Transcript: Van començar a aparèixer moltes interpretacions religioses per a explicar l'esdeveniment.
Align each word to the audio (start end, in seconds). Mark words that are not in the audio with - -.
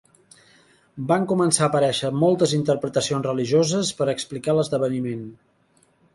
Van 1.11 1.27
començar 1.31 1.63
a 1.65 1.67
aparèixer 1.71 2.11
moltes 2.23 2.57
interpretacions 2.59 3.29
religioses 3.31 3.93
per 4.01 4.09
a 4.09 4.13
explicar 4.19 4.59
l'esdeveniment. 4.61 5.23